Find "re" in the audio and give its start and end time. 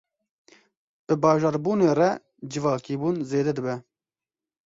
1.99-2.11